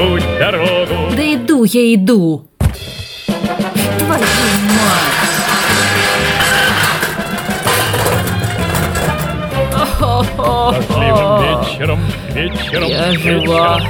[0.00, 1.14] путь дорогу.
[1.14, 2.46] Да иду я иду.
[3.98, 4.24] Твою
[4.78, 5.20] мать.
[10.00, 12.00] Дождливым вечером,
[12.32, 13.40] вечером, Я вечером.
[13.42, 13.80] жива,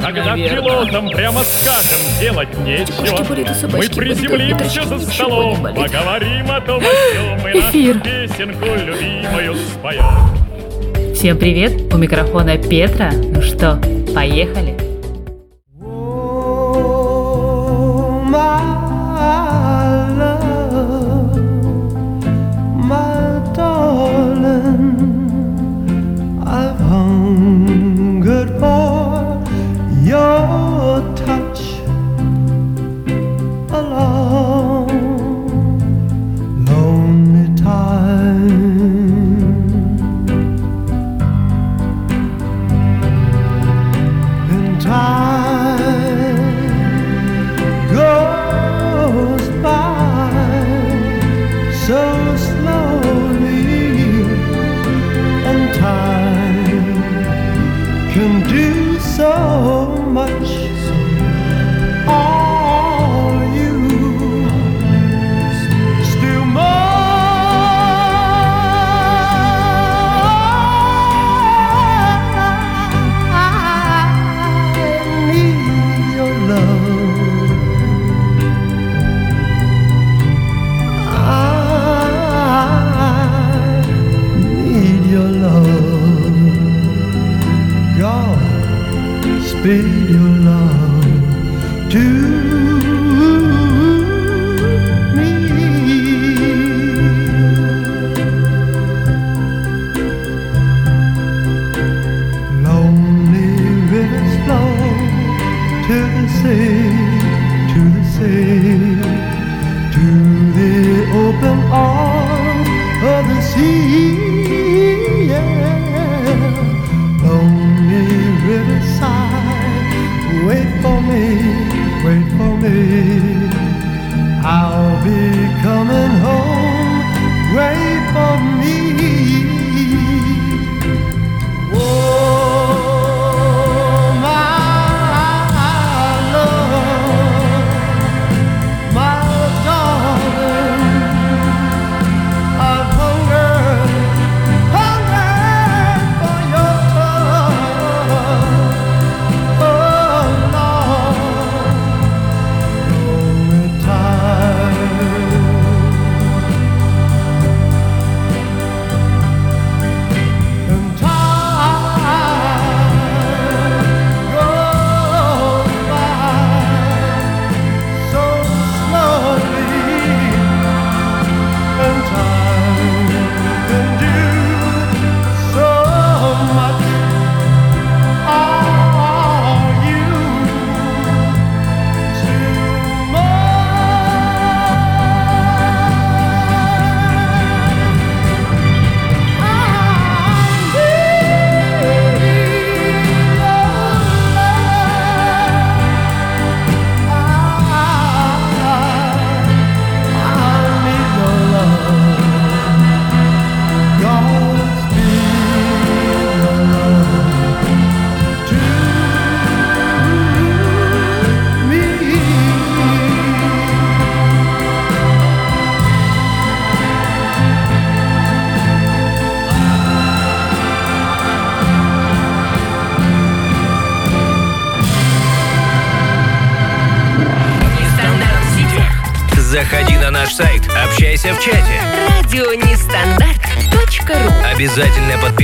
[0.00, 0.60] Когда наверное.
[0.62, 3.22] пилотам прямо скажем, делать нечего.
[3.78, 6.82] Мы приземлимся за столом, поговорим о том, о
[7.14, 7.94] сём, и Эфир.
[7.96, 11.14] нашу песенку любимую споем.
[11.14, 13.12] Всем привет, у микрофона Петра.
[13.12, 13.80] Ну что,
[14.14, 14.76] поехали?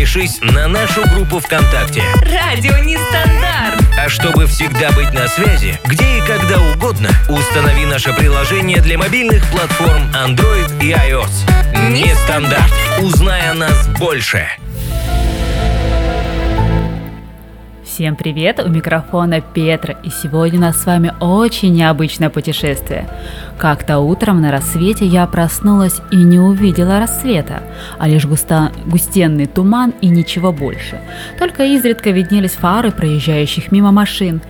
[0.08, 2.02] Подпишись на нашу группу ВКонтакте.
[2.22, 3.82] Радио Нестандарт.
[3.98, 9.44] А чтобы всегда быть на связи, где и когда угодно, установи наше приложение для мобильных
[9.50, 11.90] платформ Android и iOS.
[11.90, 12.72] Нестандарт.
[13.02, 14.46] Узнай о нас больше.
[17.98, 23.08] Всем привет, у микрофона Петра, и сегодня у нас с вами очень необычное путешествие.
[23.58, 27.60] Как-то утром на рассвете я проснулась и не увидела рассвета,
[27.98, 31.00] а лишь густа- густенный туман и ничего больше.
[31.38, 34.40] Только изредка виднелись фары проезжающих мимо машин.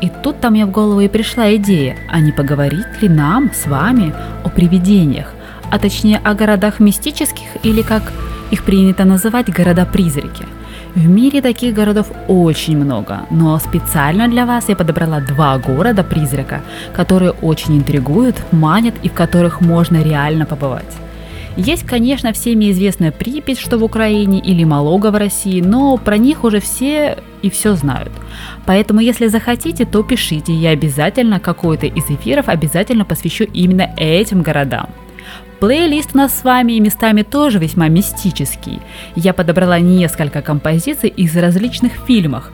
[0.00, 4.12] И тут-то мне в голову и пришла идея, а не поговорить ли нам с вами
[4.44, 5.32] о привидениях,
[5.70, 8.12] а точнее о городах мистических или как
[8.50, 10.44] их принято называть города-призраки.
[10.94, 16.60] В мире таких городов очень много, но специально для вас я подобрала два города-призрака,
[16.92, 21.03] которые очень интригуют, манят и в которых можно реально побывать.
[21.56, 26.42] Есть, конечно, всеми известная Припять, что в Украине, или Малога в России, но про них
[26.42, 28.12] уже все и все знают.
[28.66, 34.88] Поэтому, если захотите, то пишите, я обязательно какой-то из эфиров обязательно посвящу именно этим городам.
[35.60, 38.80] Плейлист у нас с вами и местами тоже весьма мистический.
[39.14, 42.50] Я подобрала несколько композиций из различных фильмов,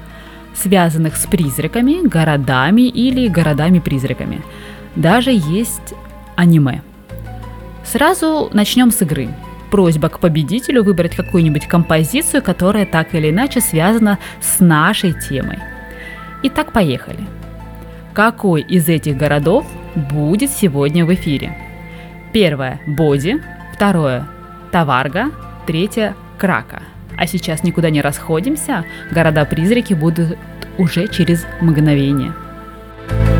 [0.55, 4.43] связанных с призраками, городами или городами-призраками.
[4.94, 5.94] Даже есть
[6.37, 6.82] аниме.
[7.91, 9.31] Сразу начнем с игры.
[9.73, 15.59] Просьба к победителю выбрать какую-нибудь композицию, которая так или иначе связана с нашей темой.
[16.45, 17.19] Итак, поехали.
[18.15, 19.67] Какой из этих городов
[19.97, 21.57] будет сегодня в эфире?
[22.33, 23.43] Первое– Боди,
[23.75, 24.29] второе–
[24.71, 25.33] Таварга,
[25.67, 26.83] третье– Крака.
[27.17, 30.39] А сейчас никуда не расходимся, города-призраки будут
[30.79, 32.33] уже через мгновение.
[33.11, 33.40] My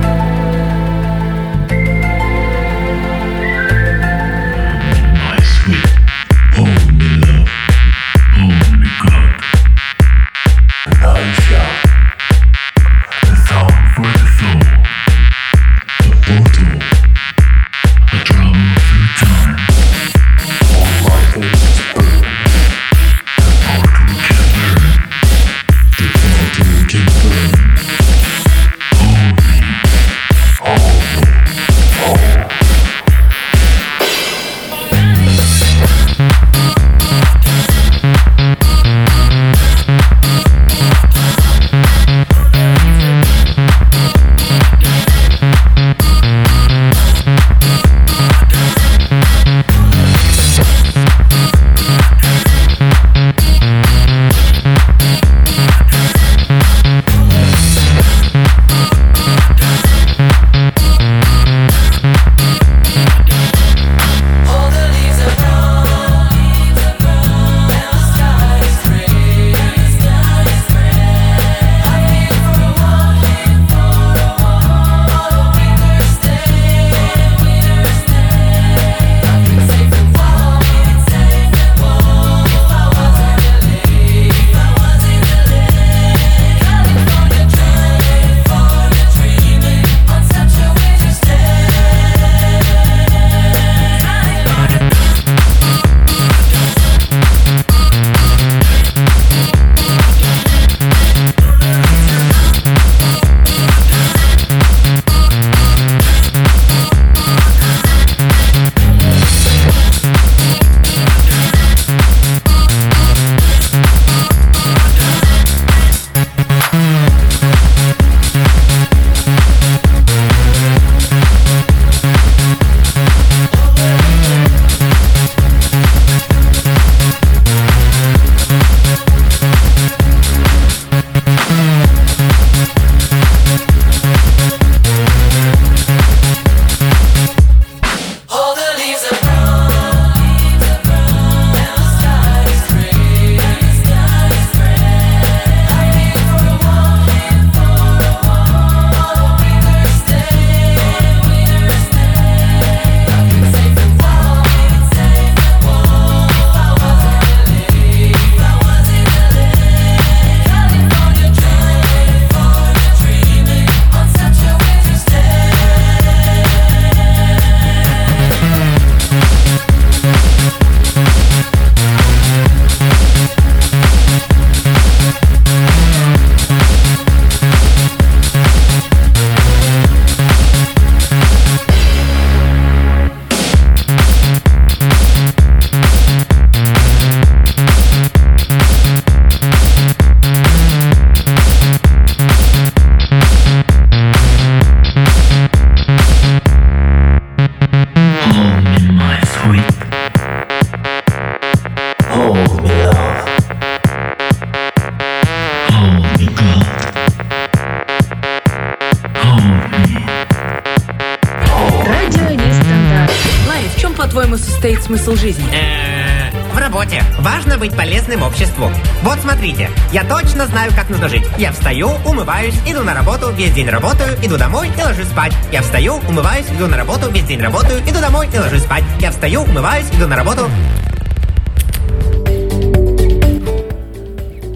[214.31, 215.45] чем, состоит смысл жизни?
[215.53, 217.03] Э, В работе.
[217.21, 218.71] Важно быть полезным обществу.
[219.03, 221.25] Вот смотрите, я точно знаю, как нужно жить.
[221.39, 225.33] Я встаю, умываюсь, иду на работу, весь день работаю, иду домой и ложусь спать.
[225.53, 228.85] Я встаю, умываюсь, иду на работу, весь день работаю, иду домой и ложусь спать.
[229.01, 230.49] Я встаю, умываюсь, иду на работу.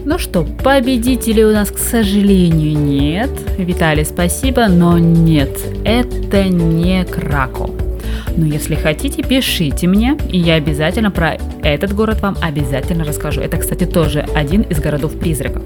[0.05, 3.31] Ну Ну что, победителей у нас, к сожалению, нет.
[3.57, 7.84] Виталий, спасибо, но нет, это не Крако.
[8.37, 13.39] Но если хотите, пишите мне, и я обязательно про этот город вам обязательно расскажу.
[13.41, 15.63] Это, кстати, тоже один из городов-призраков.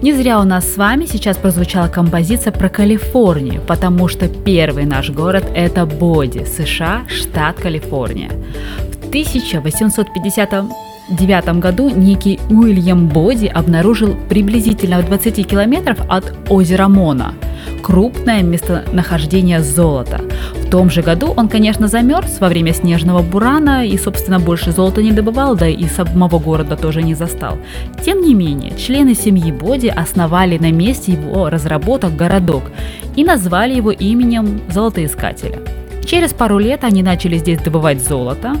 [0.00, 5.10] Не зря у нас с вами сейчас прозвучала композиция про Калифорнию, потому что первый наш
[5.10, 8.30] город– это Боди, США, штат Калифорния.
[9.02, 17.34] В 1859 году некий Уильям Боди обнаружил приблизительно в 20 километров от озера Мона
[17.88, 20.20] крупное местонахождение золота.
[20.68, 25.02] В том же году он, конечно, замерз во время снежного бурана и, собственно, больше золота
[25.02, 27.56] не добывал, да и самого города тоже не застал.
[28.04, 32.64] Тем не менее, члены семьи Боди основали на месте его разработок городок
[33.16, 35.60] и назвали его именем золотоискателя.
[36.04, 38.58] Через пару лет они начали здесь добывать золото,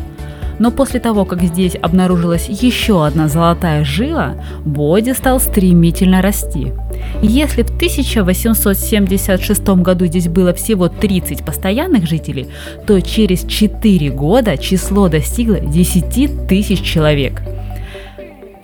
[0.58, 6.72] но после того, как здесь обнаружилась еще одна золотая жила, Боди стал стремительно расти.
[7.20, 12.46] Если в 1876 году здесь было всего 30 постоянных жителей,
[12.86, 17.42] то через 4 года число достигло 10 тысяч человек.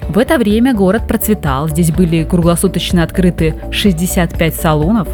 [0.08, 5.08] В это время город процветал, здесь были круглосуточно открыты 65 салонов,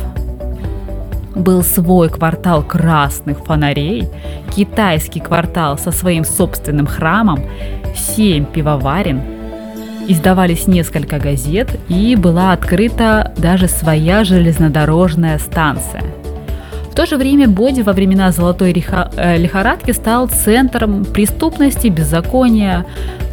[1.34, 4.08] был свой квартал красных фонарей,
[4.54, 7.42] китайский квартал со своим собственным храмом,
[7.96, 9.39] семь пивоварен,
[10.10, 16.02] издавались несколько газет и была открыта даже своя железнодорожная станция.
[16.90, 22.84] В то же время Боди во времена золотой э, лихорадки стал центром преступности, беззакония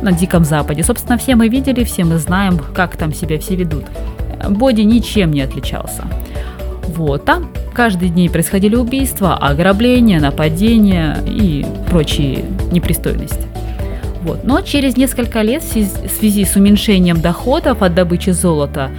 [0.03, 0.83] на Диком Западе.
[0.83, 3.85] Собственно, все мы видели, все мы знаем, как там себя все ведут.
[4.47, 6.03] Боди ничем не отличался.
[6.87, 13.56] Вот, там каждый день происходили убийства, ограбления, нападения и прочие непристойности.
[14.27, 14.43] Вот.
[14.43, 18.91] Но через несколько лет в связи с уменьшением доходов от добычи золота,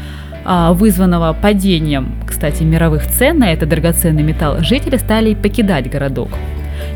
[0.47, 6.31] а, вызванного падением, кстати, мировых цен на этот драгоценный металл, жители стали покидать городок.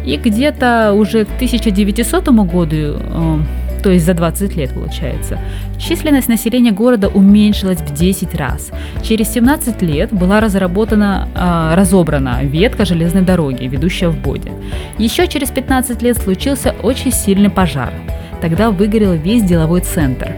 [0.06, 3.38] И где-то уже к 1900 году э,
[3.82, 5.38] то есть за 20 лет получается.
[5.78, 8.70] Численность населения города уменьшилась в 10 раз.
[9.02, 14.52] Через 17 лет была разработана, э, разобрана ветка железной дороги, ведущая в Боди.
[14.98, 17.92] Еще через 15 лет случился очень сильный пожар.
[18.40, 20.32] Тогда выгорел весь деловой центр.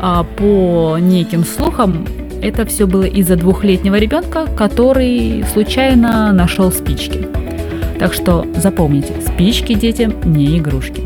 [0.00, 2.06] А по неким слухам,
[2.42, 7.26] это все было из-за двухлетнего ребенка, который случайно нашел спички.
[7.98, 11.02] Так что запомните, спички детям не игрушки.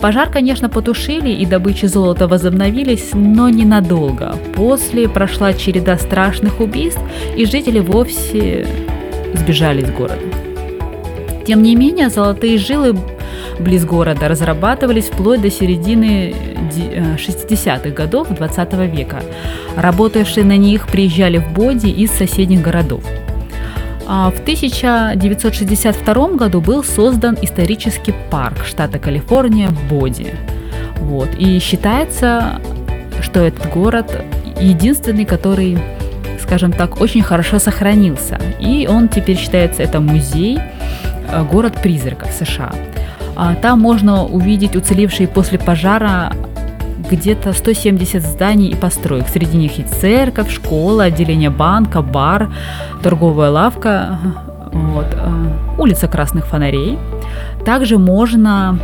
[0.00, 4.34] Пожар, конечно, потушили и добычи золота возобновились, но ненадолго.
[4.54, 7.00] После прошла череда страшных убийств,
[7.36, 8.66] и жители вовсе
[9.34, 10.22] сбежали из города.
[11.46, 12.96] Тем не менее, золотые жилы
[13.58, 16.34] близ города разрабатывались вплоть до середины
[17.16, 19.22] 60-х э, годов 20 века.
[19.76, 23.02] Работавшие на них приезжали в Боди из соседних городов.
[24.12, 30.34] А в 1962 году был создан исторический парк штата Калифорния в Боди.
[30.96, 31.28] Вот.
[31.38, 32.60] И считается,
[33.22, 34.24] что этот город
[34.58, 35.78] единственный, который,
[36.42, 38.40] скажем так, очень хорошо сохранился.
[38.58, 40.58] И он теперь считается, это музей,
[41.28, 42.72] э, город призраков США.
[43.36, 46.32] А там можно увидеть уцелевшие после пожара
[47.10, 49.28] где-то 170 зданий и построек.
[49.28, 52.50] Среди них и церковь, школа, отделение банка, бар,
[53.02, 54.18] торговая лавка,
[54.72, 56.98] вот, э, улица красных фонарей.
[57.64, 58.78] Также можно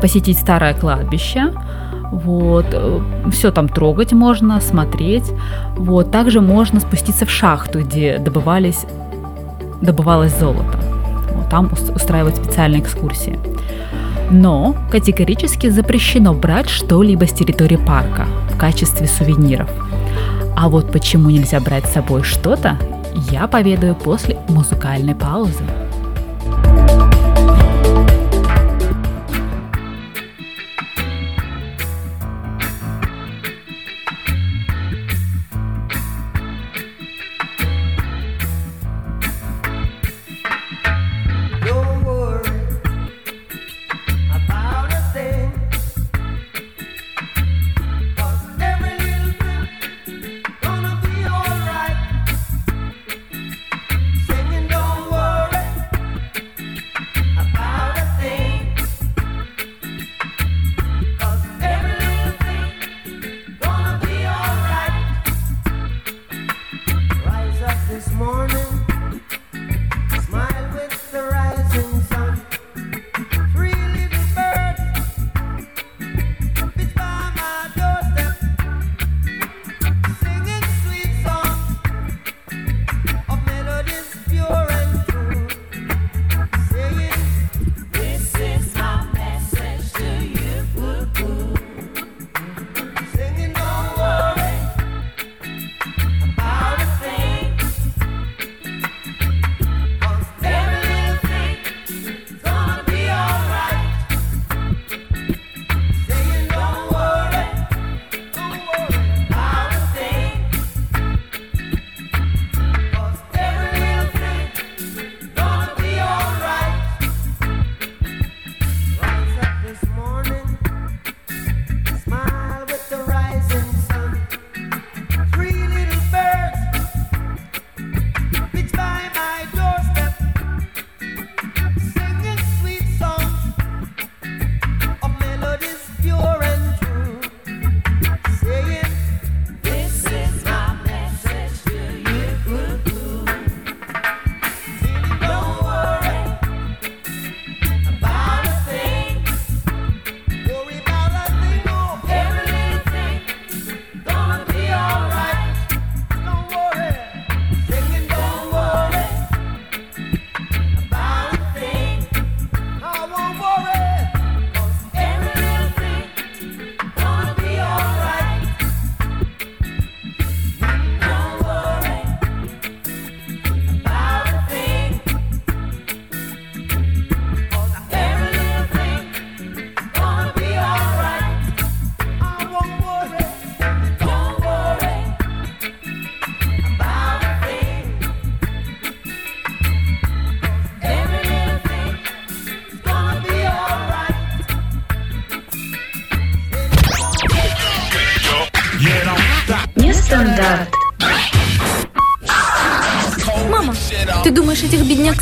[0.00, 1.52] посетить старое кладбище,
[2.12, 3.00] вот, э,
[3.30, 5.32] все там трогать можно, смотреть.
[5.76, 8.86] Вот, также можно спуститься в шахту, где добывались,
[9.80, 10.78] добывалось золото.
[11.34, 13.38] Вот, там устраивать специальные экскурсии.
[14.30, 19.68] Но категорически запрещено брать что-либо с территории парка в качестве сувениров.
[20.56, 22.76] А вот почему нельзя брать с собой что-то,
[23.30, 25.64] я поведаю после музыкальной паузы.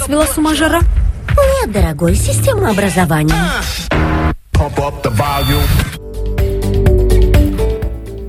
[0.08, 0.80] Свела с ума жара?
[1.36, 3.34] Нет, дорогой, система образования.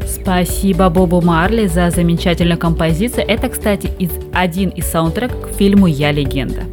[0.06, 3.24] Спасибо Бобу Марли за замечательную композицию.
[3.26, 6.64] Это, кстати, из, один из саундтреков к фильму «Я легенда».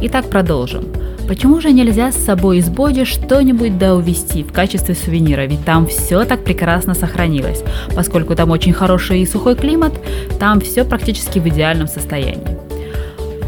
[0.00, 0.86] Итак, продолжим.
[1.28, 5.42] Почему же нельзя с собой из Боди что-нибудь да увезти в качестве сувенира?
[5.42, 7.62] Ведь там все так прекрасно сохранилось.
[7.94, 9.92] Поскольку там очень хороший и сухой климат,
[10.40, 12.65] там все практически в идеальном состоянии.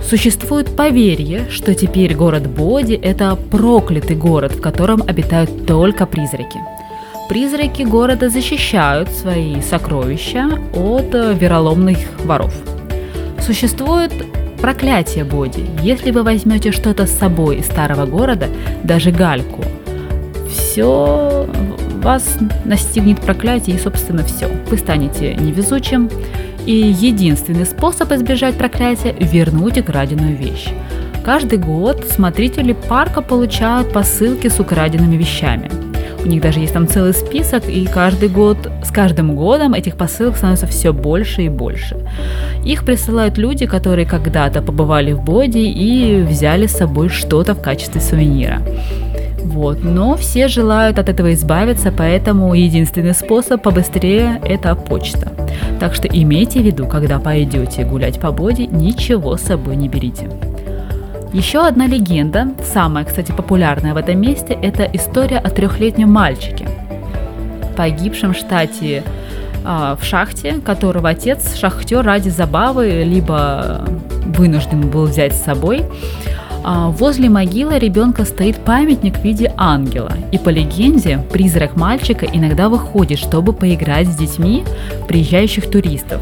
[0.08, 6.58] Существует поверье, что теперь город Боди– это проклятый город, в котором обитают только призраки.
[7.28, 12.54] Призраки города защищают свои сокровища от э, вероломных воров.
[13.38, 14.10] Существует
[14.62, 15.66] проклятие Боди.
[15.82, 18.46] Если вы возьмете что-то с собой из старого города,
[18.84, 19.62] даже гальку,
[20.50, 21.46] все
[22.02, 24.48] вас настигнет проклятие и, собственно, все.
[24.70, 26.08] Вы станете невезучим,
[26.68, 30.68] и единственный способ избежать проклятия– вернуть украденную вещь.
[31.24, 35.70] Каждый год смотрители парка получают посылки с украденными вещами.
[36.22, 40.36] У них даже есть там целый список, и каждый год, с каждым годом этих посылок
[40.36, 41.96] становится все больше и больше.
[42.66, 48.02] Их присылают люди, которые когда-то побывали в Боди и взяли с собой что-то в качестве
[48.02, 48.60] сувенира.
[49.48, 49.82] Вот.
[49.82, 55.32] Но все желают от этого избавиться, поэтому единственный способ побыстрее– это почта.
[55.80, 60.28] Так что имейте в виду, когда пойдете гулять по Боди, ничего с собой не берите.
[61.32, 66.68] Еще одна легенда, самая, кстати, популярная в этом месте, это история о трехлетнем мальчике,
[67.76, 69.02] погибшем в штате
[69.64, 73.84] а, в шахте, которого отец шахтер ради забавы либо
[74.26, 75.84] вынужден был взять с собой.
[76.64, 80.12] А, возле могилы ребенка стоит памятник в виде ангела.
[80.32, 84.64] И по легенде, призрак мальчика иногда выходит, чтобы поиграть с детьми
[85.06, 86.20] приезжающих туристов.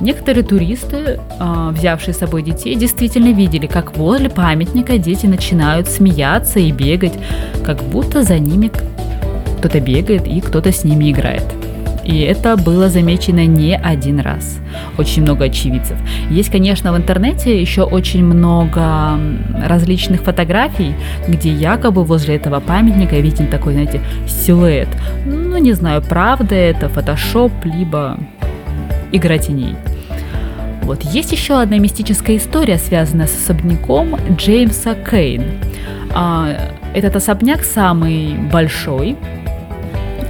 [0.00, 6.58] Некоторые туристы, а, взявшие с собой детей, действительно видели, как возле памятника дети начинают смеяться
[6.58, 7.14] и бегать,
[7.64, 8.70] как будто за ними
[9.58, 11.44] кто-то бегает и кто-то с ними играет.
[12.06, 14.58] И это было замечено не один раз.
[14.96, 15.98] Очень много очевидцев.
[16.30, 19.18] Есть, конечно, в интернете еще очень много
[19.60, 20.94] различных фотографий,
[21.26, 24.88] где якобы возле этого памятника виден такой, знаете, силуэт.
[25.24, 28.16] Ну, не знаю, правда это, фотошоп, либо
[29.10, 29.74] игра теней.
[30.82, 31.02] Вот.
[31.02, 35.42] Есть еще одна мистическая история, связанная с особняком Джеймса Кейн.
[36.14, 39.16] А, этот особняк самый большой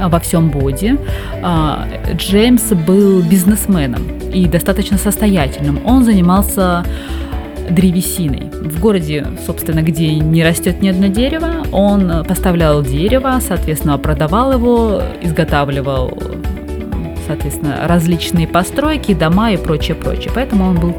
[0.01, 0.99] во всем Боди.
[1.43, 5.81] А, Джеймс был бизнесменом и достаточно состоятельным.
[5.85, 6.85] Он занимался
[7.71, 8.51] древесиной.
[8.53, 15.03] В городе, собственно, где не растет ни одно дерево, он поставлял дерево, соответственно, продавал его,
[15.23, 16.17] изготавливал
[17.27, 20.31] соответственно, различные постройки, дома и прочее, прочее.
[20.35, 20.95] Поэтому он был,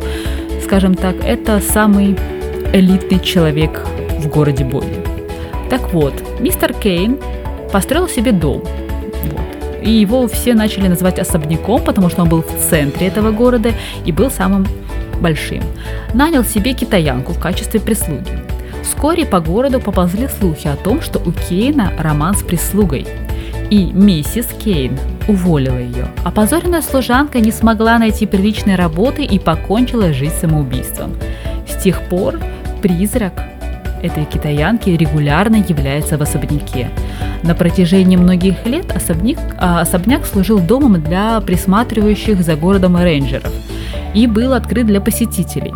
[0.63, 2.17] скажем так, это самый
[2.73, 3.86] элитный человек
[4.19, 5.01] в городе Боди.
[5.69, 7.17] Так вот, мистер Кейн
[7.71, 8.63] построил себе дом.
[9.88, 13.71] И его все начали называть особняком, потому что он был в центре этого города
[14.04, 14.67] и был самым
[15.21, 15.63] большим.
[16.13, 18.38] Нанял себе китаянку в качестве прислуги.
[18.84, 23.08] Вскоре по городу поползли слухи о том, что у Кейна роман с прислугой.
[23.69, 26.10] И миссис Кейн уволила ее.
[26.26, 31.15] Опозоренная служанка не смогла найти приличной работы и покончила жизнь самоубийством.
[31.65, 32.41] С тех пор
[32.82, 33.32] призрак
[34.01, 36.89] этой китаянки регулярно является в особняке.
[37.43, 43.51] На протяжении многих лет особняк, а, особняк служил домом для присматривающих за городом рейнджеров
[44.13, 45.73] и был открыт для посетителей.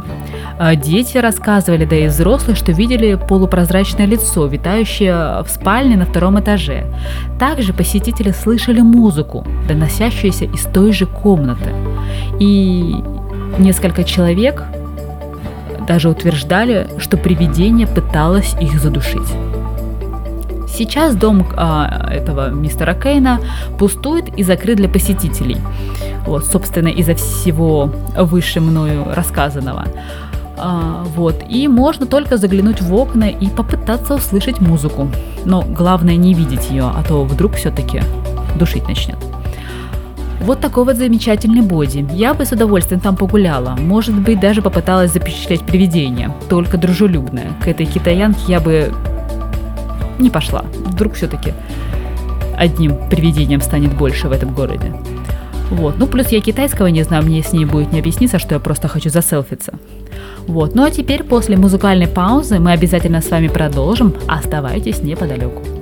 [0.57, 6.39] А дети рассказывали, да и взрослые, что видели полупрозрачное лицо, витающее в спальне на втором
[6.39, 6.85] этаже.
[7.39, 11.69] Также посетители слышали музыку, доносящуюся из той же комнаты.
[12.39, 12.95] И
[13.57, 14.63] несколько человек
[15.87, 19.27] даже утверждали, что привидение пыталось их задушить.
[20.67, 23.39] Сейчас дом а, этого мистера Кейна
[23.77, 25.57] пустует и закрыт для посетителей.
[26.25, 29.85] Вот, собственно, из-за всего выше мною рассказанного.
[30.57, 35.09] А, вот, и можно только заглянуть в окна и попытаться услышать музыку.
[35.43, 38.01] Но главное не видеть ее, а то вдруг все-таки
[38.57, 39.17] душить начнет.
[40.41, 42.05] Вот такой вот замечательный боди.
[42.13, 43.75] Я бы с удовольствием там погуляла.
[43.79, 46.33] Может быть, даже попыталась запечатлеть привидение.
[46.49, 47.51] Только дружелюбное.
[47.63, 48.91] К этой китаянке я бы
[50.19, 50.65] не пошла.
[50.85, 51.53] Вдруг все-таки
[52.57, 54.93] одним привидением станет больше в этом городе.
[55.69, 55.97] Вот.
[55.97, 58.87] Ну, плюс я китайского не знаю, мне с ней будет не объясниться, что я просто
[58.87, 59.73] хочу заселфиться.
[60.47, 60.75] Вот.
[60.75, 64.13] Ну а теперь после музыкальной паузы мы обязательно с вами продолжим.
[64.27, 65.80] Оставайтесь неподалеку.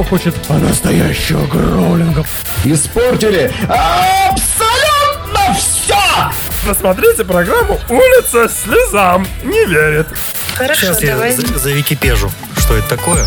[0.00, 2.24] Кто хочет настоящего гроулинга.
[2.64, 5.94] Испортили абсолютно все!
[6.66, 10.06] Посмотрите программу «Улица слезам не верит».
[10.54, 11.32] Хорошо, Сейчас я давай.
[11.32, 12.30] за, за Википежу.
[12.56, 13.26] Что это такое?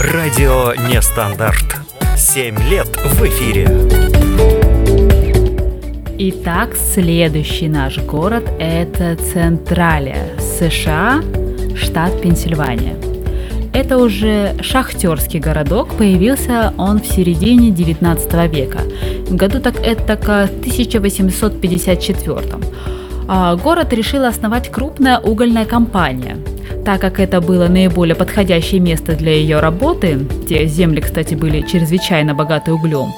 [0.00, 1.76] Радио Нестандарт.
[2.16, 3.66] Семь лет в эфире.
[6.16, 11.22] Итак, следующий наш город– это Централия, США,
[11.76, 13.13] штат Пенсильвания.
[13.74, 18.78] Это уже шахтерский городок, появился он в середине 19 века.
[19.26, 22.40] В году так это к 1854.
[23.26, 26.36] А город решила основать крупная угольная компания.
[26.84, 32.32] Так как это было наиболее подходящее место для ее работы, те земли, кстати, были чрезвычайно
[32.32, 33.12] богаты углем,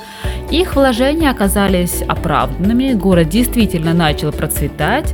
[0.50, 5.12] их вложения оказались оправданными, город действительно начал процветать,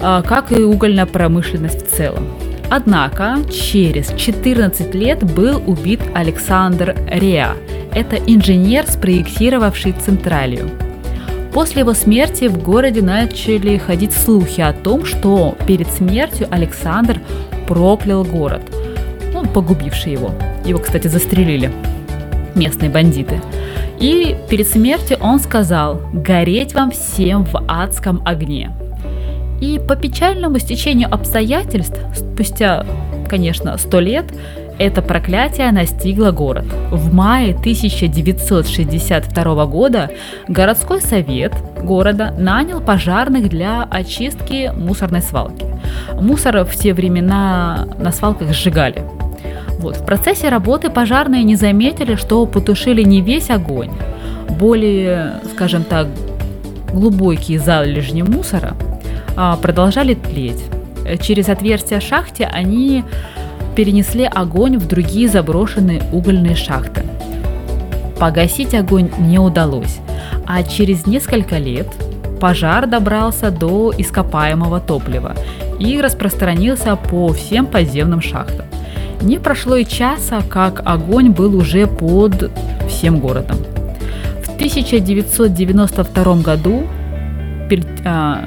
[0.00, 2.28] а, как и угольная промышленность в целом.
[2.70, 7.56] Однако через 14 лет был убит Александр Реа.
[7.92, 10.70] Это инженер, спроектировавший Централию.
[11.52, 17.20] После его смерти в городе начали ходить слухи о том, что перед смертью Александр
[17.66, 18.62] проклял город,
[19.34, 20.30] ну, погубивший его.
[20.64, 21.72] Его, кстати, застрелили
[22.54, 23.40] местные бандиты.
[23.98, 28.70] И перед смертью он сказал «Гореть вам всем в адском огне».
[29.60, 32.86] И по печальному стечению обстоятельств, спустя,
[33.28, 34.24] конечно, сто лет,
[34.78, 36.64] это проклятие настигло город.
[36.90, 40.10] В мае 1962 года
[40.48, 45.66] городской совет города нанял пожарных для очистки мусорной свалки.
[46.14, 49.04] Мусор в те времена на свалках сжигали.
[49.80, 49.96] Вот.
[49.96, 53.90] В процессе работы пожарные не заметили, что потушили не весь огонь.
[54.48, 56.06] Более, скажем так,
[56.92, 58.74] глубокие залежни мусора
[59.56, 60.62] продолжали тлеть.
[61.22, 63.04] Через отверстия в шахте они
[63.74, 67.04] перенесли огонь в другие заброшенные угольные шахты.
[68.18, 69.98] Погасить огонь не удалось,
[70.46, 71.86] а через несколько лет
[72.38, 75.34] пожар добрался до ископаемого топлива
[75.78, 78.66] и распространился по всем подземным шахтам.
[79.22, 82.50] Не прошло и часа, как огонь был уже под
[82.88, 83.56] всем городом.
[84.42, 86.99] В 1992 году а,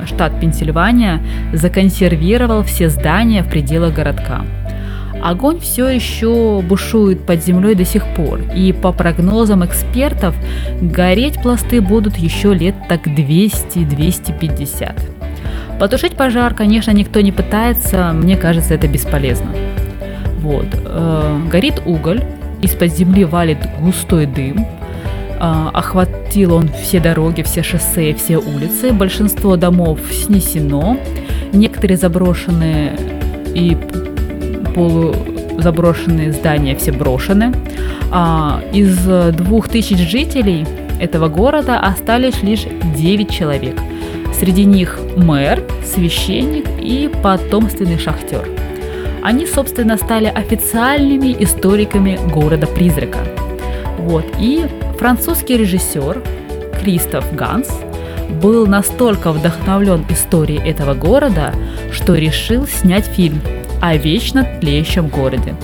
[0.06, 1.22] штат Пенсильвания
[1.54, 4.46] законсервировал все здания в пределах городка.
[5.22, 10.36] Огонь все еще бушует под землей до сих пор, и по прогнозам экспертов,
[10.82, 14.92] гореть пласты будут еще лет так 200-250.
[15.80, 19.52] Потушить пожар, конечно, никто не пытается, мне кажется, это бесполезно.
[20.42, 20.68] Вот.
[20.74, 22.22] э, горит уголь,
[22.62, 24.83] из-под земли валит густой дым, а,
[25.40, 28.94] охватил он все дороги, все шоссе, все улицы.
[28.94, 30.98] Большинство домов снесено,
[31.52, 32.94] некоторые заброшенные
[33.54, 33.78] и
[34.76, 37.54] полузаброшенные здания все брошены.
[38.12, 38.98] А, из
[39.36, 40.66] двух тысяч жителей
[41.00, 42.66] этого города остались лишь
[42.96, 43.80] 9 человек.
[44.40, 48.48] Среди них мэр, священник и потомственный шахтер.
[49.22, 53.20] Они, собственно, стали официальными историками города-призрака.
[54.00, 54.26] Вот.
[54.38, 54.66] И
[55.04, 56.24] французский режиссер
[56.80, 57.68] Кристоф Ганс
[58.42, 61.54] был настолько вдохновлен историей этого города,
[61.92, 63.42] что решил снять фильм
[63.82, 65.56] о вечно тлеющем городе,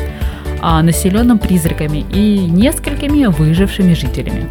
[0.62, 4.50] населенном призраками и несколькими выжившими жителями.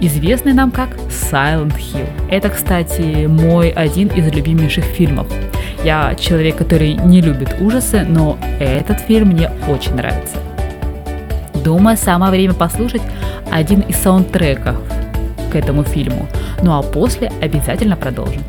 [0.00, 2.08] Известный нам как Silent Hill.
[2.30, 5.26] Это, кстати, мой один из любимейших фильмов.
[5.84, 10.38] Я человек, который не любит ужасы, но этот фильм мне очень нравится.
[11.66, 13.02] Думаю, самое время послушать
[13.50, 14.76] один из саундтреков
[15.50, 16.28] к этому фильму.
[16.62, 18.44] Ну а после обязательно продолжим.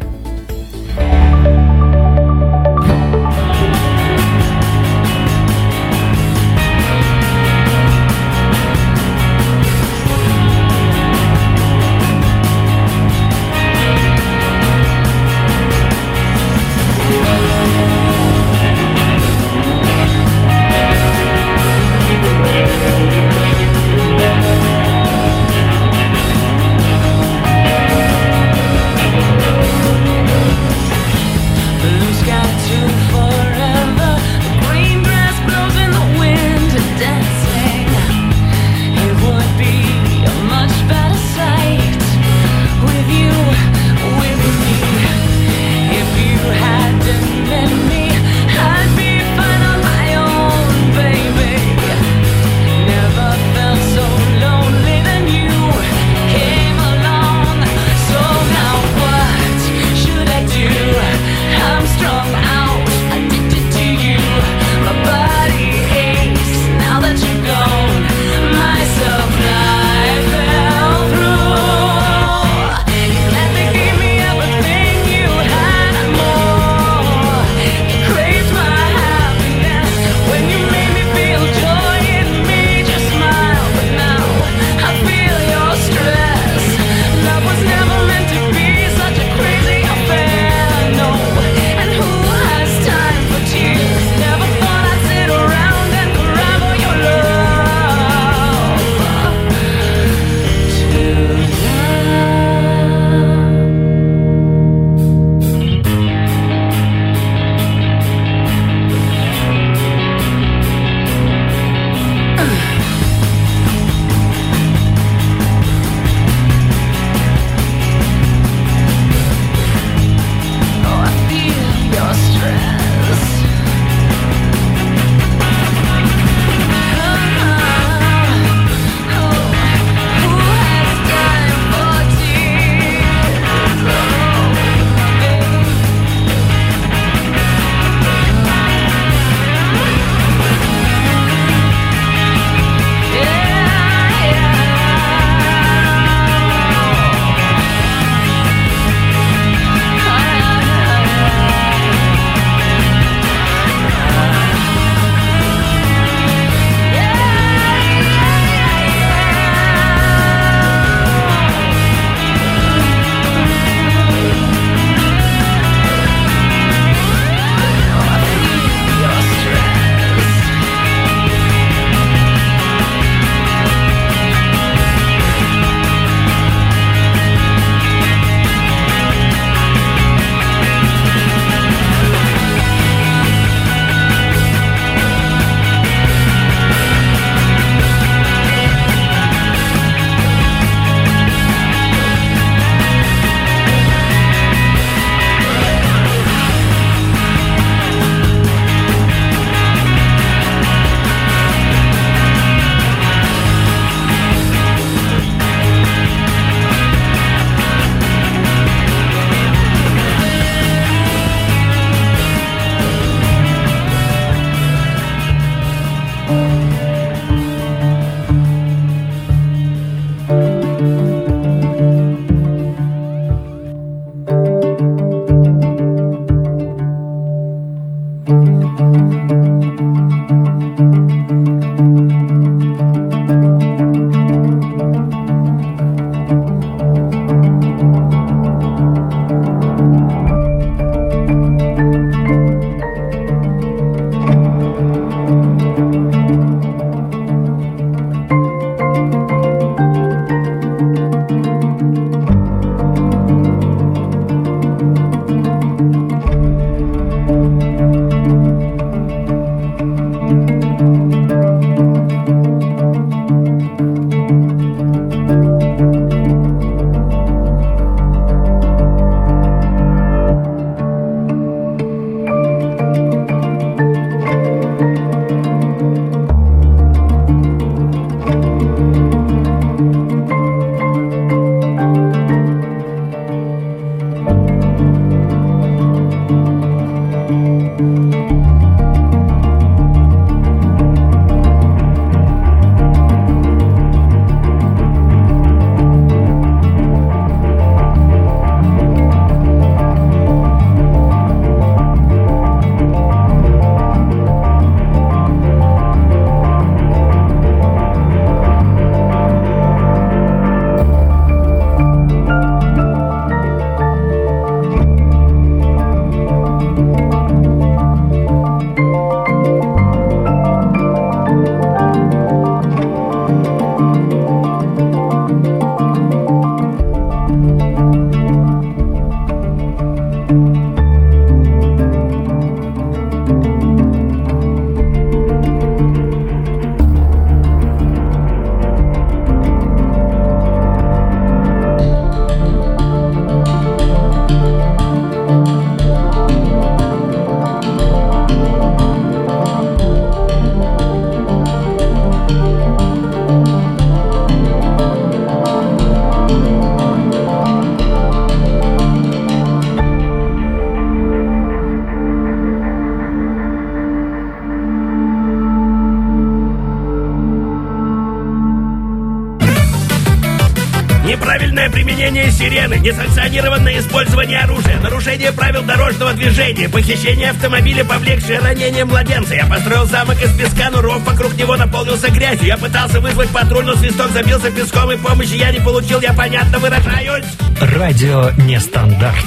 [372.88, 379.36] Несанкционированное использование оружия, нарушение правил дорожного движения, похищение автомобиля, повлекшее ранение младенца.
[379.36, 382.48] Я построил замок из песка, но ров вокруг него наполнился грязью.
[382.48, 386.60] Я пытался вызвать патруль, но свисток забился песком, и помощи я не получил, я понятно
[386.60, 387.26] выражаюсь.
[387.60, 389.26] Радио Нестандарт.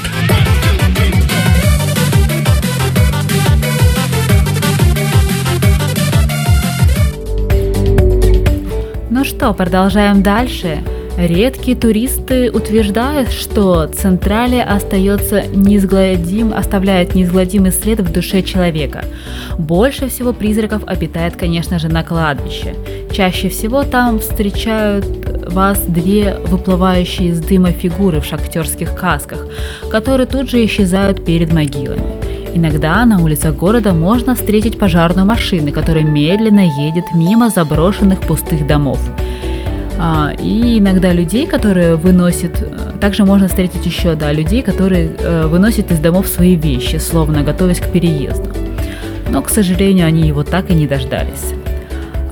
[9.10, 10.82] Ну что, продолжаем дальше.
[11.20, 19.04] Редкие туристы утверждают, что Централия остается неизгладим, оставляет неизгладимый след в душе человека.
[19.58, 22.74] Больше всего призраков обитает, конечно же, на кладбище.
[23.12, 25.04] Чаще всего там встречают
[25.52, 29.46] вас две выплывающие из дыма фигуры в шахтерских касках,
[29.90, 32.02] которые тут же исчезают перед могилами.
[32.54, 38.98] Иногда на улицах города можно встретить пожарную машину, которая медленно едет мимо заброшенных пустых домов.
[40.02, 45.46] А, и иногда людей, которые выносят, э, также можно встретить еще, да, людей, которые э,
[45.46, 48.48] выносят из домов свои вещи, словно готовясь к переезду.
[49.28, 51.52] Но, к сожалению, они его так и не дождались.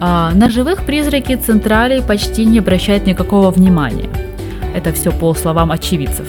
[0.00, 4.08] А, на живых призраки Централии почти не обращают никакого внимания.
[4.74, 6.26] Это все по словам очевидцев,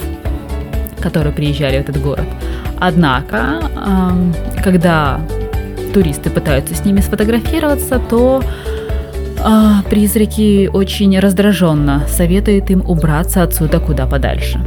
[1.00, 2.28] которые приезжали в этот город.
[2.82, 3.62] Однако,
[4.62, 5.22] когда
[5.94, 8.44] туристы пытаются с ними сфотографироваться, то
[9.44, 14.60] а, призраки очень раздраженно советуют им убраться отсюда куда подальше.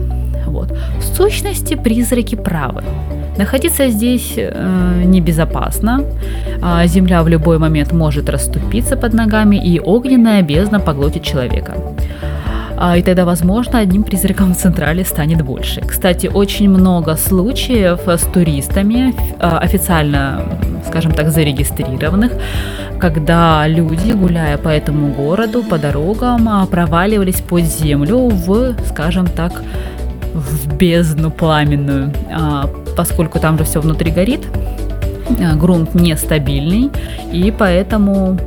[0.46, 0.70] Вот.
[0.98, 2.82] В сущности, призраки правы.
[3.38, 6.04] Находиться здесь э, небезопасно.
[6.60, 11.74] А земля в любой момент может расступиться под ногами, и огненная бездна поглотит человека.
[12.76, 15.80] А, и тогда, возможно, одним призраком в Централе станет больше.
[15.80, 20.42] Кстати, очень много случаев с туристами, а, официально,
[20.86, 22.32] скажем так, зарегистрированных,
[22.98, 29.62] когда люди, гуляя по этому городу, по дорогам, а, проваливались под землю в, скажем так,
[30.34, 32.10] в бездну пламенную,
[32.96, 34.40] поскольку там же все внутри горит,
[35.56, 36.90] грунт нестабильный,
[37.32, 38.38] и поэтому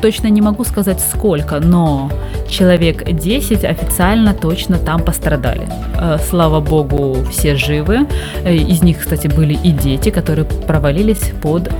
[0.00, 2.10] точно не могу сказать сколько, но
[2.48, 5.68] человек 10 официально точно там пострадали.
[5.98, 8.06] Э, слава богу, все живы.
[8.44, 11.70] Э, из них, кстати, были и дети, которые провалились под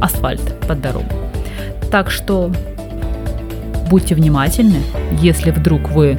[0.00, 1.06] асфальт, под дорогу.
[1.90, 2.50] Так что
[3.88, 4.82] будьте внимательны,
[5.22, 6.18] если вдруг вы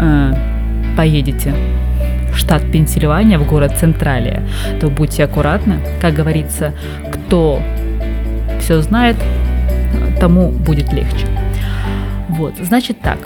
[0.00, 0.32] э,
[0.96, 1.54] поедете
[2.32, 4.42] в штат Пенсильвания, в город Централия,
[4.80, 5.80] то будьте аккуратны.
[6.00, 6.72] Как говорится,
[7.12, 7.60] кто
[8.60, 9.16] все знает,
[10.20, 11.26] тому будет легче.
[12.28, 13.18] Вот, значит так.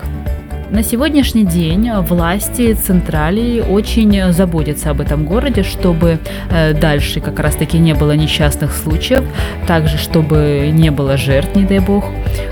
[0.73, 6.19] На сегодняшний день власти Централии очень заботятся об этом городе, чтобы
[6.51, 9.23] э, дальше как раз-таки не было несчастных случаев,
[9.67, 12.07] также чтобы не было жертв, не дай бог.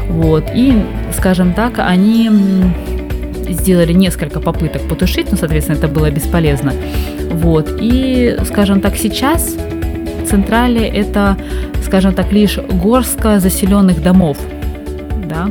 [0.09, 0.51] Вот.
[0.55, 0.85] И,
[1.17, 2.31] скажем так, они
[3.49, 6.75] сделали несколько попыток потушить, но, соответственно, это было бесполезно.
[7.31, 7.79] Вот.
[7.81, 9.57] И, скажем так, сейчас
[10.29, 11.39] Централия это,
[11.91, 14.39] скажем так, лишь горстка заселенных домов.
[15.29, 15.51] Да?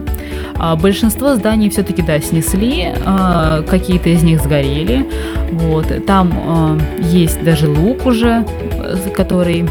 [0.55, 5.05] А большинство зданий все-таки, да, снесли, а, какие-то из них сгорели.
[5.51, 6.05] Вот.
[6.05, 9.67] Там а, есть даже лук уже, э, который,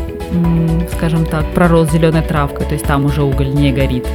[0.92, 4.06] скажем так, пророс зеленой травкой, то есть там уже уголь не горит.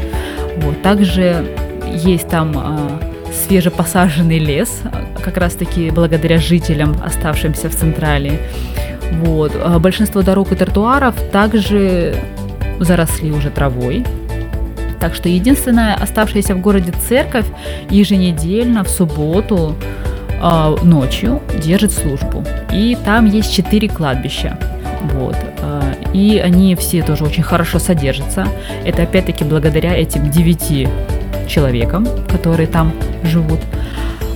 [0.57, 0.79] Вот.
[0.83, 1.43] Также
[1.91, 2.99] есть там а,
[3.47, 4.81] свежепосаженный лес,
[5.23, 8.39] как раз-таки благодаря жителям, оставшимся в Централе.
[9.21, 9.51] Вот.
[9.63, 12.15] А Большинство дорог и тротуаров также
[12.83, 14.05] заросли уже травой.
[14.99, 17.45] Так что единственная оставшаяся в городе церковь
[17.89, 19.75] еженедельно в субботу
[20.41, 22.43] а, ночью держит службу.
[22.71, 24.57] И там есть четыре кладбища.
[25.13, 25.35] Вот.
[25.61, 25.81] а,
[26.13, 28.47] И они все тоже очень хорошо содержатся.
[28.85, 30.87] Это опять-таки благодаря этим девяти
[31.47, 33.59] человекам, которые там живут.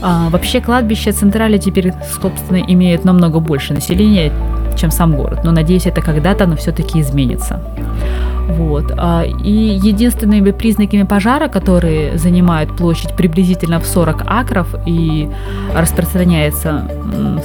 [0.02, 4.32] А, вообще кладбище Централи теперь, собственно, имеет намного больше населения,
[4.78, 5.42] чем сам город.
[5.44, 7.62] Но надеюсь, это когда-то, но все-таки изменится.
[8.48, 8.94] Вот.
[8.98, 15.30] а, И единственными признаками пожара, которые занимают площадь приблизительно в 40 акров и
[15.76, 16.90] распространяется,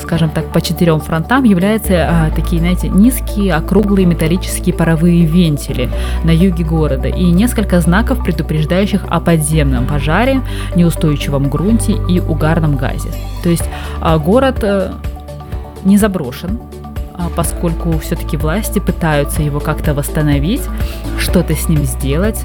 [0.00, 5.88] скажем так, по четырем фронтам, являются а, такие, знаете, низкие, округлые металлические паровые вентили
[6.24, 10.40] на юге города и несколько знаков, предупреждающих о подземном пожаре,
[10.76, 13.10] неустойчивом грунте и угарном газе.
[13.42, 13.68] То есть
[14.00, 14.92] а, город э,
[15.84, 16.58] не заброшен,
[17.36, 20.62] поскольку все-таки власти пытаются его как-то восстановить,
[21.18, 22.44] что-то с ним сделать.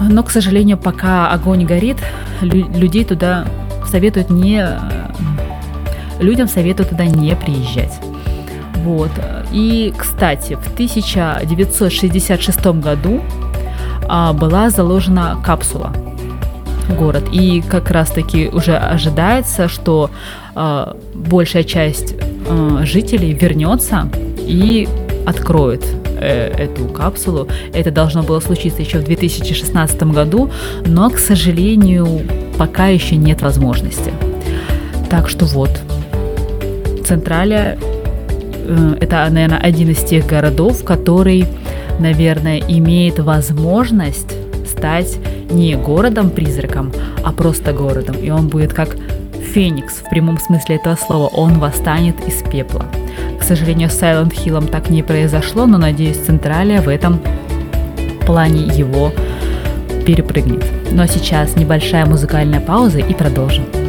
[0.00, 1.98] Но, к сожалению, пока огонь горит,
[2.40, 3.46] лю- людей туда
[3.90, 4.60] советуют не...
[4.60, 4.78] э,
[6.20, 7.98] Людям советуют туда не приезжать.
[8.84, 9.10] Вот.
[9.52, 13.22] И, кстати, в 1966 году
[14.08, 15.92] а, была заложена капсула
[16.88, 17.24] в город.
[17.32, 20.10] И как раз-таки уже ожидается, что
[20.54, 22.14] а, большая часть
[22.46, 24.88] а, жителей вернется и
[25.26, 25.84] откроет
[26.18, 27.48] э, эту капсулу.
[27.72, 30.50] Это должно было случиться еще в 2016 году,
[30.86, 32.20] но, к сожалению,
[32.58, 34.12] пока еще нет возможности.
[35.10, 35.70] Так что вот,
[37.06, 41.46] Централия э, это, наверное, один из тех городов, который,
[41.98, 44.34] наверное, имеет возможность
[44.66, 45.16] стать
[45.50, 46.92] не городом-призраком,
[47.22, 48.16] а просто городом.
[48.16, 48.96] И он будет как
[49.54, 51.28] Феникс в прямом смысле этого слова.
[51.28, 52.86] Он восстанет из пепла.
[53.38, 57.20] К сожалению, с Silent Hill так не произошло, но, надеюсь, Централия в этом
[58.26, 59.12] плане его
[60.04, 60.64] перепрыгнет.
[60.90, 63.83] Ну а сейчас небольшая музыкальная пауза и продолжим.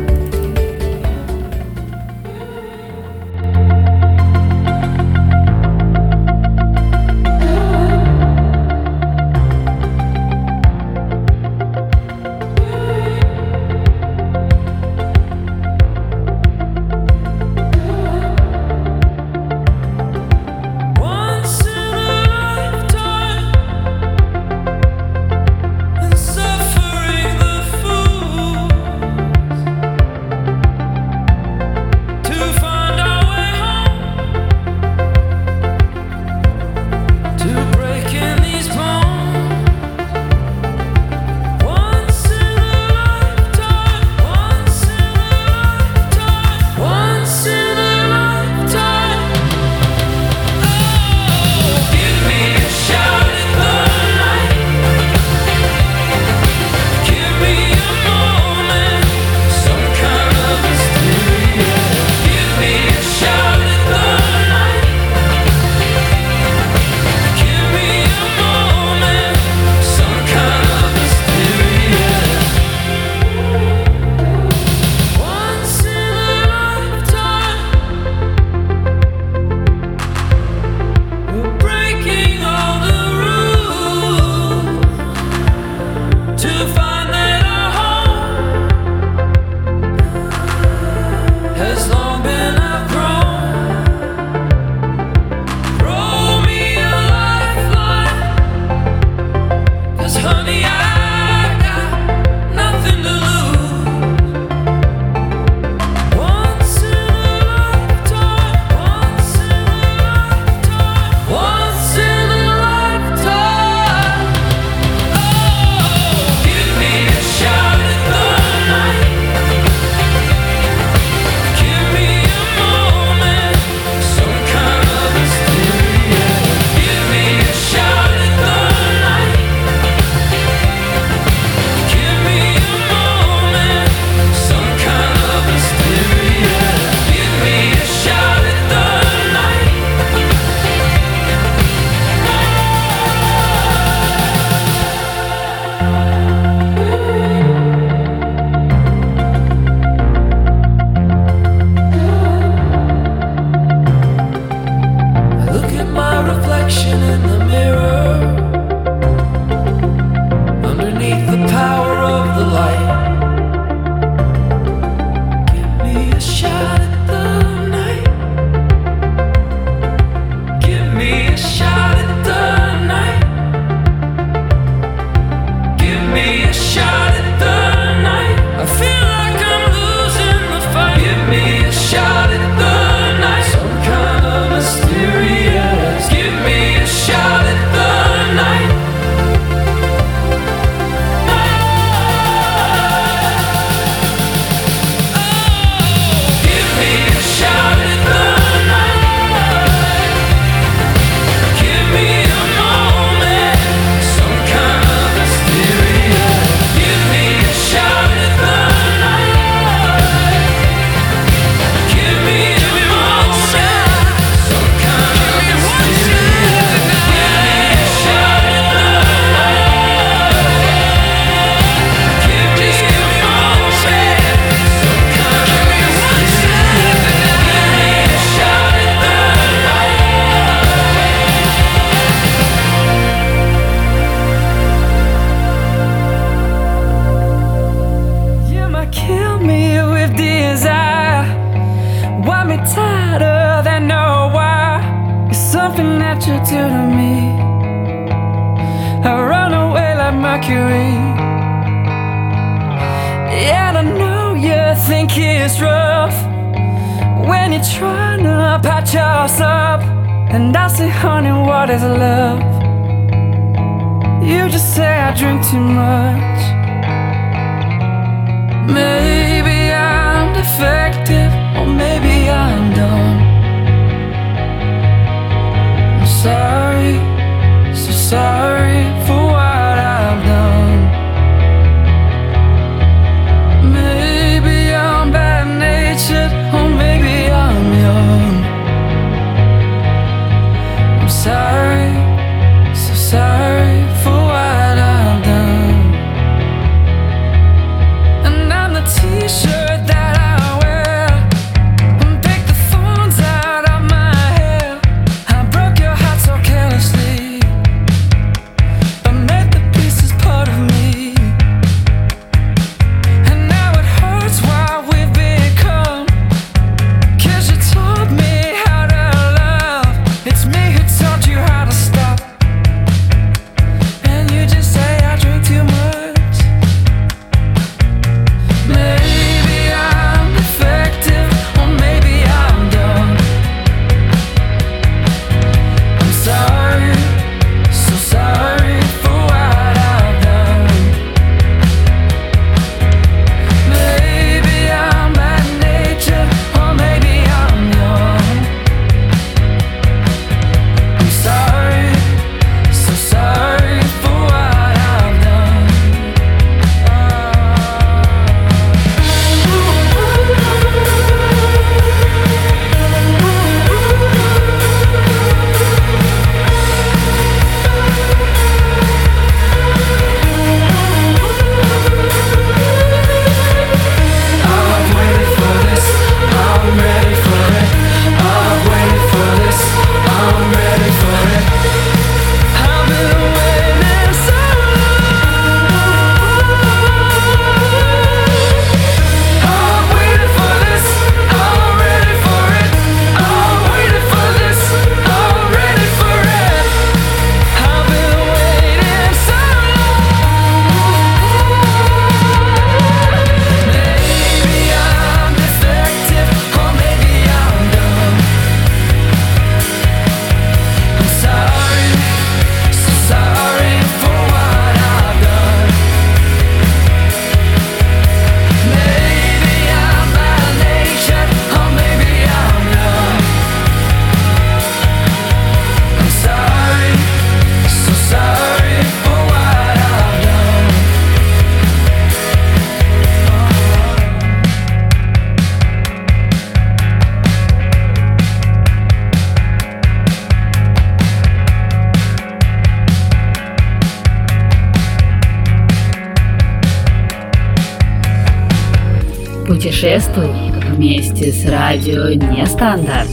[449.85, 450.31] Путешествуй
[450.71, 453.07] вместе с радио Нестандарт.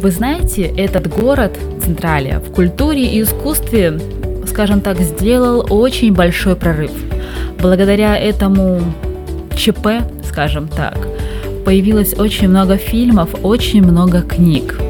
[0.00, 4.00] Вы знаете, этот город, Централия, в культуре и искусстве,
[4.46, 6.92] скажем так, сделал очень большой прорыв.
[7.60, 8.80] Благодаря этому
[9.54, 9.88] ЧП,
[10.26, 11.06] скажем так,
[11.66, 14.81] появилось очень много фильмов, очень много книг.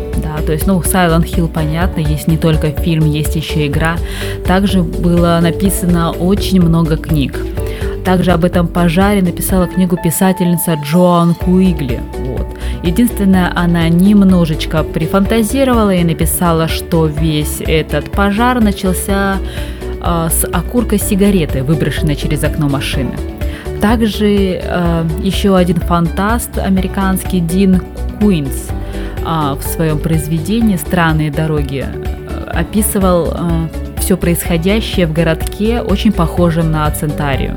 [0.47, 3.97] То есть, ну, Silent Hill, понятно, есть не только фильм, есть еще игра.
[4.47, 7.39] Также было написано очень много книг.
[8.05, 12.01] Также об этом пожаре написала книгу писательница Джоан Куигли.
[12.19, 12.47] Вот.
[12.83, 19.39] Единственное, она немножечко прифантазировала и написала, что весь этот пожар начался
[20.01, 23.13] э, с окурка сигареты, выброшенной через окно машины.
[23.81, 27.83] Также э, еще один фантаст американский Дин
[28.21, 28.69] Куинс
[29.25, 33.33] в своем произведении «Странные дороги» э, описывал
[34.03, 37.57] все происходящее в городке, очень похожем на Центарию.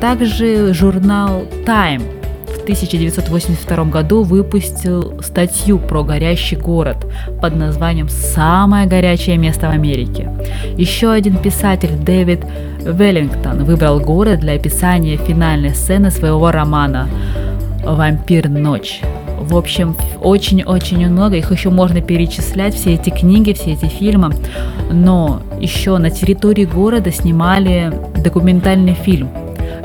[0.00, 2.02] Также журнал Time
[2.46, 7.06] в 1982 году выпустил статью про горящий город
[7.40, 10.30] под названием «Самое горячее место в Америке».
[10.76, 12.40] Еще один писатель Дэвид
[12.80, 17.08] Веллингтон выбрал город для описания финальной сцены своего романа
[17.84, 19.00] «Вампир ночь».
[19.38, 24.32] В общем, очень-очень много, их еще можно перечислять, все эти книги, все эти фильмы.
[24.90, 29.28] Но еще на территории города снимали документальный фильм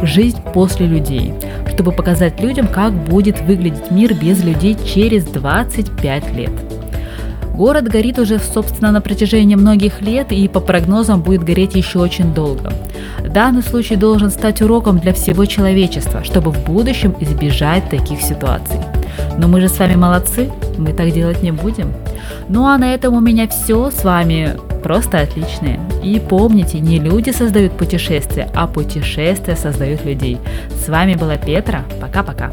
[0.01, 1.33] «Жизнь после людей»,
[1.67, 6.51] чтобы показать людям, как будет выглядеть мир без людей через 25 лет.
[7.53, 12.33] Город горит уже, собственно, на протяжении многих лет и по прогнозам будет гореть еще очень
[12.33, 12.73] долго.
[13.27, 18.79] Данный случай должен стать уроком для всего человечества, чтобы в будущем избежать таких ситуаций.
[19.37, 21.93] Но мы же с вами молодцы, мы так делать не будем.
[22.49, 23.91] Ну а на этом у меня все.
[23.91, 25.79] С вами просто отличные.
[26.03, 30.37] И помните, не люди создают путешествия, а путешествия создают людей.
[30.69, 31.83] С вами была Петра.
[32.01, 32.51] Пока-пока.